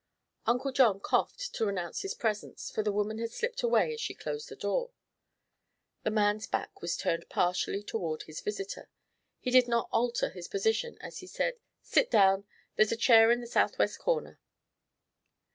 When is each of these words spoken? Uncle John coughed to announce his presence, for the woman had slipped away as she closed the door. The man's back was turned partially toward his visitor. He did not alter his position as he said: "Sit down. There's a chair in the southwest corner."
Uncle 0.47 0.71
John 0.71 0.99
coughed 0.99 1.53
to 1.53 1.67
announce 1.67 2.01
his 2.01 2.15
presence, 2.15 2.71
for 2.71 2.81
the 2.81 2.91
woman 2.91 3.19
had 3.19 3.29
slipped 3.29 3.61
away 3.61 3.93
as 3.93 4.01
she 4.01 4.15
closed 4.15 4.49
the 4.49 4.55
door. 4.55 4.89
The 6.01 6.09
man's 6.09 6.47
back 6.47 6.81
was 6.81 6.97
turned 6.97 7.29
partially 7.29 7.83
toward 7.83 8.23
his 8.23 8.41
visitor. 8.41 8.89
He 9.39 9.51
did 9.51 9.67
not 9.67 9.89
alter 9.91 10.31
his 10.31 10.47
position 10.47 10.97
as 11.01 11.19
he 11.19 11.27
said: 11.27 11.59
"Sit 11.83 12.09
down. 12.09 12.45
There's 12.77 12.91
a 12.91 12.97
chair 12.97 13.29
in 13.29 13.41
the 13.41 13.45
southwest 13.47 13.99
corner." 13.99 14.39